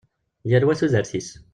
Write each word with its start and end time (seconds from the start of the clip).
Yal 0.49 0.65
wa 0.65 0.75
tudert-is. 0.79 1.29